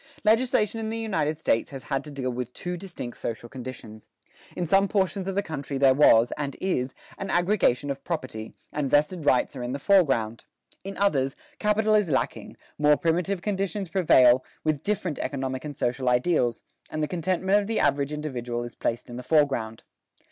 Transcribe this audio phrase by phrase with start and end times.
[0.23, 4.09] Legislation in the United States has had to deal with two distinct social conditions.
[4.57, 8.89] In some portions of the country there was, and is, an aggregation of property, and
[8.89, 10.43] vested rights are in the foreground:
[10.83, 16.63] in others, capital is lacking, more primitive conditions prevail, with different economic and social ideals,
[16.89, 19.83] and the contentment of the average individual is placed in the foreground.